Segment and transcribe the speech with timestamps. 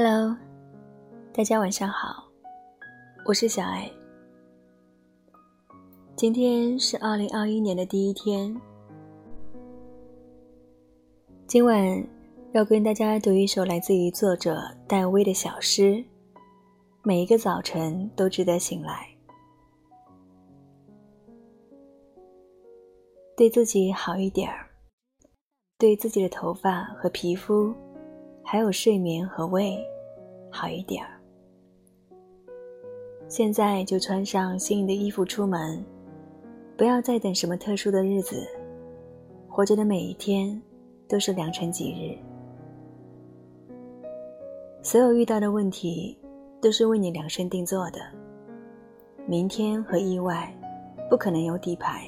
[0.00, 0.36] Hello，
[1.34, 2.22] 大家晚上好，
[3.24, 3.90] 我是小爱。
[6.14, 8.56] 今天是二零二一年的第一天，
[11.48, 12.06] 今晚
[12.52, 16.04] 要跟大家读一首来自于作者戴薇的小诗。
[17.02, 19.04] 每一个早晨都值得醒来，
[23.36, 24.70] 对自己好一点儿，
[25.76, 27.74] 对自己的头发和皮肤，
[28.50, 29.78] 还有睡眠和胃
[30.50, 31.20] 好一点儿。
[33.28, 35.84] 现在就穿上心仪的衣服出门，
[36.74, 38.48] 不要再等什么特殊的日子，
[39.46, 40.58] 活着的每一天
[41.06, 42.16] 都是良辰吉日。
[44.82, 46.16] 所有遇到的问题。
[46.60, 48.00] 都是为你量身定做的。
[49.28, 50.52] 明天和意外，
[51.08, 52.04] 不可能有底牌。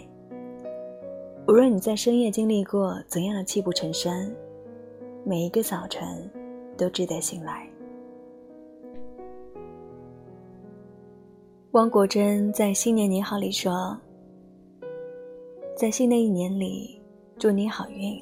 [1.47, 4.34] 无论你在深夜经历过怎样的泣不成声，
[5.30, 6.28] 每一个早晨
[6.76, 7.64] 都值得醒来。
[11.70, 13.96] 汪国真在《新年你好》里说
[15.78, 17.00] ：“在新的一年里，
[17.38, 18.20] 祝你好运。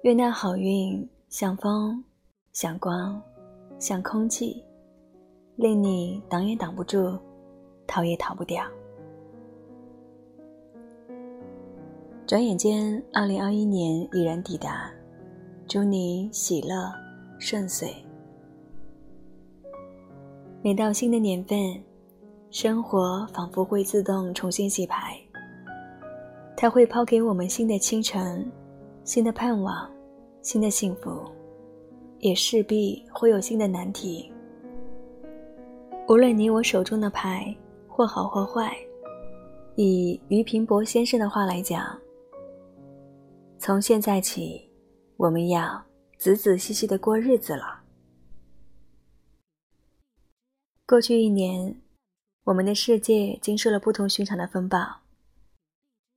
[0.00, 2.02] 愿那好运像风，
[2.54, 3.22] 像光，
[3.78, 4.64] 像空气。”
[5.56, 7.18] 令你挡也挡不住，
[7.86, 8.64] 逃也逃不掉。
[12.26, 14.90] 转眼间，二零二一年已然抵达，
[15.70, 16.92] 祝你喜乐
[17.38, 17.94] 顺遂。
[20.64, 21.56] 每到新的年份，
[22.50, 25.16] 生活仿佛会自动重新洗牌，
[26.56, 28.50] 它会抛给我们新的清晨、
[29.04, 29.88] 新的盼望、
[30.42, 31.22] 新的幸福，
[32.18, 34.28] 也势必会有新的难题。
[36.08, 37.56] 无论你我手中的牌
[37.86, 38.76] 或好或坏，
[39.76, 41.96] 以于平伯先生的话来讲，
[43.56, 44.68] 从现在起，
[45.20, 45.84] 我们要
[46.16, 47.82] 仔仔细细的过日子了。
[50.86, 51.78] 过去一年，
[52.44, 54.78] 我们的世界经受了不同寻常的风暴。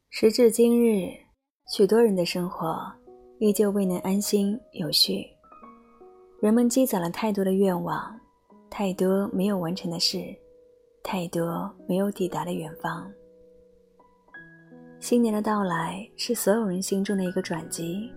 [0.09, 1.11] 时至今日，
[1.75, 2.89] 许多人的生活
[3.39, 5.27] 依旧未能安心有序，
[6.41, 8.17] 人们积攒了太多的愿望。
[8.69, 10.33] 太多没有完成的事，
[11.03, 13.11] 太多没有抵达的远方。
[15.01, 18.09] 新年的到来是所有人心中的一个转机。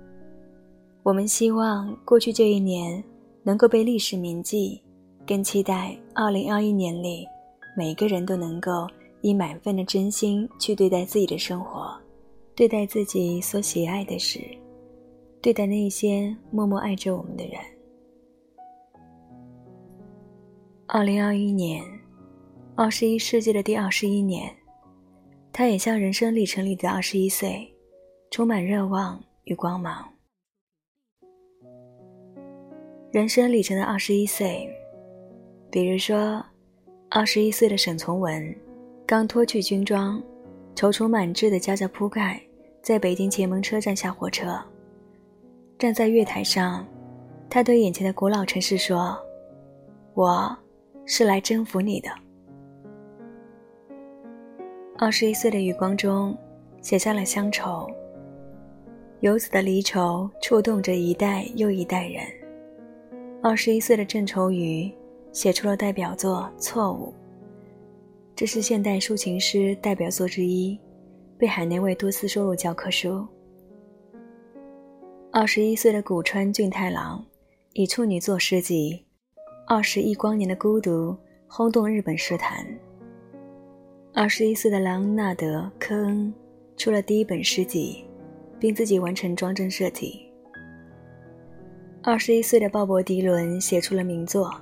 [1.06, 3.00] 我们希望过去这一年
[3.44, 4.82] 能够被历史铭记，
[5.24, 7.24] 更期待2021年里
[7.76, 8.88] 每个人都能够
[9.20, 11.96] 以满分的真心去对待自己的生活，
[12.56, 14.40] 对待自己所喜爱的事，
[15.40, 17.54] 对待那些默默爱着我们的人。
[20.88, 21.84] 二零二一年，
[22.74, 24.52] 二十一世纪的第二十一年，
[25.52, 27.72] 它也像人生历程里的二十一岁，
[28.28, 30.04] 充满热望与光芒。
[33.10, 34.68] 人生里程的二十一岁，
[35.70, 36.44] 比如说，
[37.10, 38.54] 二十一岁的沈从文，
[39.06, 40.22] 刚脱去军装，
[40.74, 42.40] 踌躇满志的夹着铺盖，
[42.82, 44.58] 在北京前门车站下火车，
[45.78, 46.86] 站在月台上，
[47.48, 49.18] 他对眼前的古老城市说
[50.14, 50.56] ：“我。”
[51.08, 52.10] 是来征服你的。
[54.98, 56.36] 二十一岁的余光中，
[56.82, 57.88] 写下了乡愁。
[59.20, 62.26] 游子的离愁触动着一代又一代人。
[63.48, 64.92] 二十一岁的郑愁予
[65.30, 67.10] 写出了代表作《错误》，
[68.34, 70.76] 这是现代抒情诗代表作之一，
[71.38, 73.24] 被海内外多次收入教科书。
[75.30, 77.24] 二十一岁的古川俊太郎
[77.74, 79.00] 以处女作诗集。
[79.68, 82.66] 二十亿光年的孤独轰动日本诗坛。
[84.12, 86.34] 二十一岁的莱昂纳德·科恩
[86.76, 88.04] 出了第一本诗集，
[88.58, 90.25] 并自己完成装帧设计。
[92.08, 94.46] 二十一岁的鲍勃·迪伦写出了名作《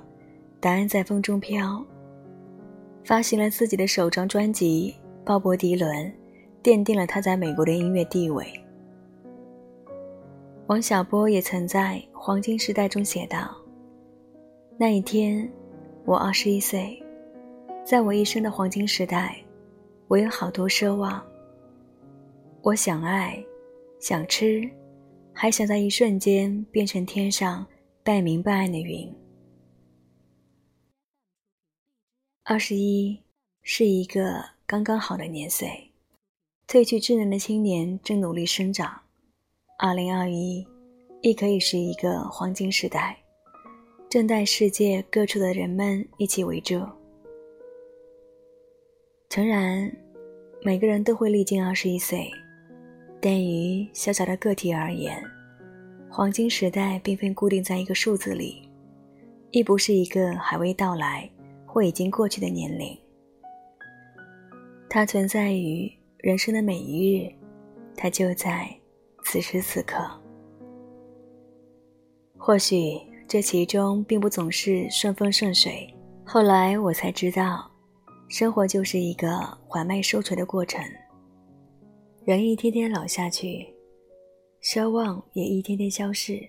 [0.59, 1.73] 答案在风中飘》，
[3.03, 5.95] 发行了自己的首张专辑《鲍勃·迪伦》，
[6.63, 8.47] 奠定了他在美国的音乐地位。
[10.65, 13.55] 王小波也曾在《黄金时代》中写道。
[14.75, 15.47] 那一天，
[16.03, 16.99] 我二十一岁，
[17.85, 19.37] 在我一生的黄金时代，
[20.07, 21.23] 我有好多奢望。
[22.63, 23.37] 我想爱，
[23.99, 24.67] 想吃，
[25.37, 27.67] 还想在一瞬间变成天上
[28.03, 29.13] 半明半暗的云。
[32.45, 33.19] 二十一
[33.61, 35.91] 是一个刚刚好的年岁，
[36.67, 39.01] 褪去稚嫩的青年正努力生长。
[39.77, 40.65] 二零二一
[41.21, 43.17] 亦可以是一个黄金时代。
[44.07, 46.81] 正待世界各处的人们一起围住。
[49.27, 49.91] 诚然，
[50.61, 52.31] 每个人都会历经二十一岁，
[53.25, 55.19] 对于小小的个体而言，
[56.11, 58.69] 黄金时代并非固定在一个数字里，
[59.49, 61.27] 亦不是一个还未到来
[61.65, 62.95] 或已经过去的年龄。
[64.87, 67.33] 它存在于人生的每一日，
[67.95, 68.69] 它就在
[69.23, 70.07] 此时此刻。
[72.37, 75.91] 或许这其中并不总是顺风顺水。
[76.23, 77.71] 后来我才知道，
[78.29, 80.79] 生活就是一个缓慢收锤的过程。
[82.25, 83.71] 人一天天老下去，
[84.59, 86.41] 奢望也一天天消逝，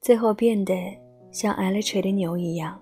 [0.00, 0.74] 最后变得
[1.30, 2.76] 像挨了锤的牛一样。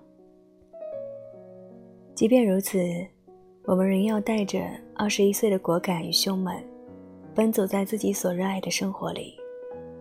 [2.15, 2.79] 即便如此，
[3.65, 4.59] 我们仍要带着
[4.95, 6.59] 二十一岁的果敢与凶猛，
[7.35, 9.35] 奔走在自己所热爱的生活里，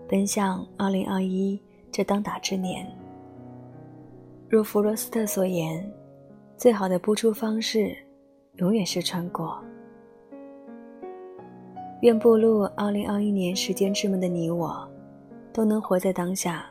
[0.08, 1.60] 奔向二零二一
[1.92, 2.90] 这当打之年。
[4.48, 5.86] 如弗罗斯特所言。
[6.56, 7.94] 最好的播出方式，
[8.54, 9.62] 永远是穿过。
[12.00, 14.88] 愿步入二零二一年时间之门的你我，
[15.52, 16.64] 都能活在当下，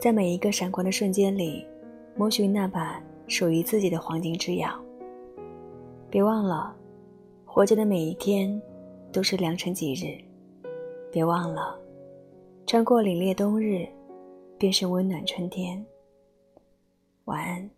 [0.00, 1.64] 在每一个闪光的瞬间里，
[2.16, 4.70] 摸寻那把属于自己的黄金之钥。
[6.10, 6.74] 别忘了，
[7.44, 8.60] 活着的每一天，
[9.12, 10.18] 都是良辰吉日。
[11.12, 11.78] 别忘了，
[12.66, 13.86] 穿过凛冽冬日，
[14.58, 15.86] 便是温暖春天。
[17.26, 17.77] 晚安。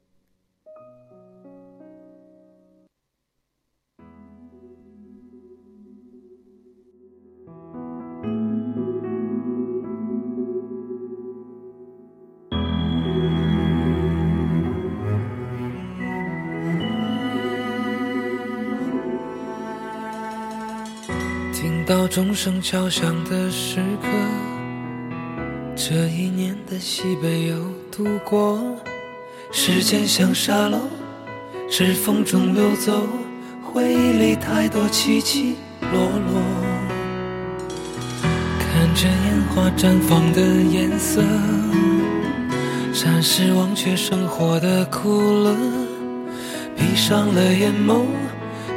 [21.90, 24.06] 到钟声敲响的时刻，
[25.74, 27.56] 这一年的西北又
[27.90, 28.60] 度过。
[29.50, 30.78] 时间像沙漏，
[31.68, 32.92] 指缝中流走，
[33.60, 36.40] 回忆里太多起起落落。
[38.60, 41.20] 看着烟花绽放的颜色，
[42.94, 45.56] 暂时忘却生活的苦乐，
[46.76, 48.04] 闭上了眼眸。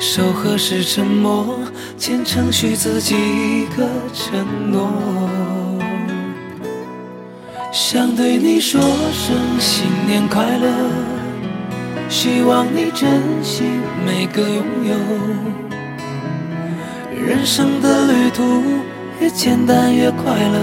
[0.06, 1.58] 手和是沉默，
[1.98, 4.92] 虔诚许自己一个承诺，
[7.72, 10.68] 想对你说声新年快乐，
[12.10, 13.10] 希望你珍
[13.42, 13.64] 惜
[14.06, 14.94] 每个拥有。
[17.26, 18.44] 人生的旅途
[19.22, 20.60] 越简单越快乐，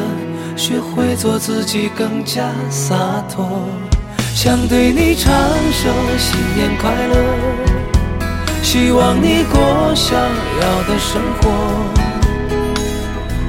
[0.54, 2.94] 学会做自己更加洒
[3.34, 3.48] 脱，
[4.34, 5.32] 想对你唱
[5.72, 5.88] 首
[6.18, 7.79] 新年快乐。
[8.62, 11.50] 希望你过想要的生活，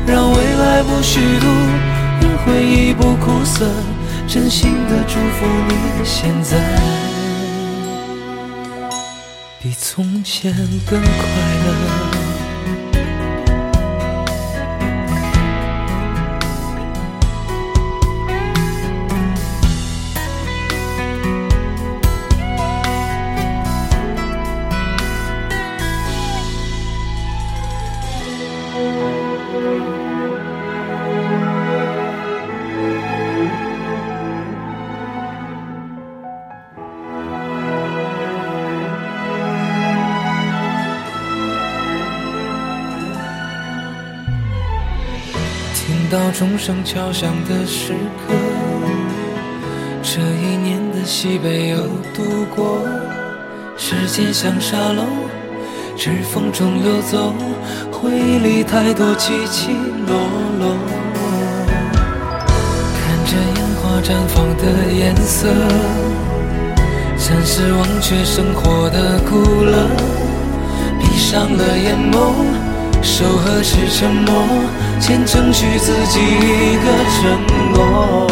[0.07, 1.45] 让未来不虚度，
[2.21, 3.69] 让回忆不苦涩，
[4.27, 6.57] 真心的祝福你现在
[9.61, 10.51] 比从前
[10.89, 12.10] 更快乐。
[45.91, 47.91] 等到钟声敲响的时
[48.25, 48.33] 刻，
[50.01, 51.77] 这一年的西北又
[52.15, 52.79] 度过。
[53.75, 55.03] 时间像沙漏，
[55.97, 57.33] 指缝中流走，
[57.91, 59.73] 回忆里太多起起
[60.07, 60.15] 落
[60.59, 60.77] 落。
[62.95, 65.49] 看着烟花绽放的颜色，
[67.17, 69.89] 暂时忘却生活的苦乐，
[71.01, 72.70] 闭上了眼眸。
[73.03, 74.43] 手和是沉默，
[74.99, 77.21] 虔诚许自己一个承
[77.73, 78.27] 诺，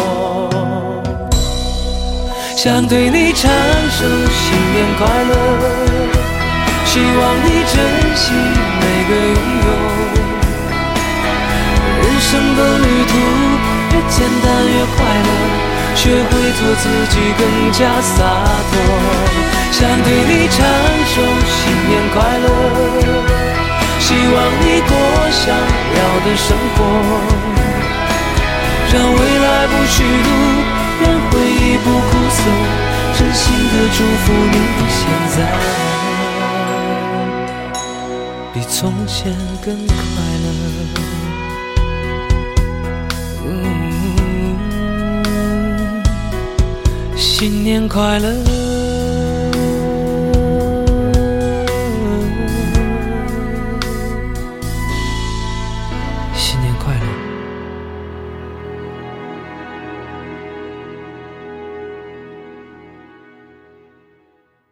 [2.56, 3.50] 想对你唱
[3.90, 5.32] 首新年快乐，
[6.86, 7.74] 希望你珍
[8.14, 8.32] 惜
[8.80, 9.68] 每个拥有。
[12.00, 13.12] 人生的旅途
[13.90, 15.28] 越简单越快乐，
[15.96, 18.18] 学会做自己更加洒
[18.70, 18.72] 脱，
[19.72, 20.56] 想对你唱
[21.06, 21.58] 首新
[21.88, 22.48] 年快乐。
[24.00, 24.92] 希望你过
[25.30, 26.78] 想要的生活，
[28.92, 30.28] 让未来不虚度，
[31.02, 32.40] 让回忆不苦涩，
[33.16, 34.54] 真心的祝福你
[34.90, 35.00] 现
[35.36, 35.38] 在
[38.52, 39.16] 比从前
[39.64, 39.94] 更快
[40.44, 40.46] 乐。
[47.16, 48.69] 新年快乐。